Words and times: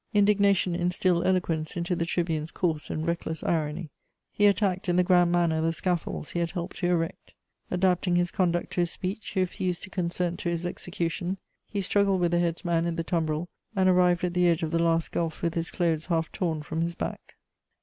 Indignation 0.15 0.73
instilled 0.75 1.27
eloquence 1.27 1.77
into 1.77 1.95
the 1.95 2.07
tribune's 2.07 2.49
coarse 2.49 2.89
and 2.89 3.07
reckless 3.07 3.43
irony: 3.43 3.91
he 4.31 4.47
attacked 4.47 4.89
in 4.89 4.95
the 4.95 5.03
grand 5.03 5.31
manner 5.31 5.61
the 5.61 5.71
scaffolds 5.71 6.31
he 6.31 6.39
had 6.39 6.49
helped 6.49 6.77
to 6.77 6.87
erect. 6.87 7.35
Adapting 7.69 8.15
his 8.15 8.31
conduct 8.31 8.73
to 8.73 8.79
his 8.79 8.89
speech, 8.89 9.27
he 9.27 9.41
refused 9.41 9.83
to 9.83 9.91
consent 9.91 10.39
to 10.39 10.49
his 10.49 10.65
execution; 10.65 11.37
he 11.69 11.81
struggled 11.83 12.19
with 12.19 12.31
the 12.31 12.39
headsman 12.39 12.87
in 12.87 12.95
the 12.95 13.03
tumbril, 13.03 13.47
and 13.75 13.87
arrived 13.87 14.23
at 14.23 14.33
the 14.33 14.47
edge 14.49 14.63
of 14.63 14.71
the 14.71 14.79
last 14.79 15.11
gulf 15.11 15.43
with 15.43 15.53
his 15.53 15.69
clothes 15.69 16.07
half 16.07 16.31
tom 16.31 16.61
from 16.61 16.81
his 16.81 16.95
back. 16.95 17.35